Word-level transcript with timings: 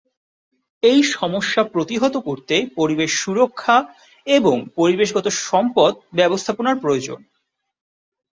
এই 0.83 0.99
সমস্যা 1.13 1.61
প্রতিহত 1.63 2.15
করতে 2.17 2.55
পরিবেশ 2.75 3.11
সুরক্ষা 3.19 3.77
এবং 4.27 4.55
পরিবেশগত 4.75 5.25
সম্পদ 5.43 5.93
ব্যবস্থাপনার 6.15 6.75
প্রয়োজন। 6.79 7.19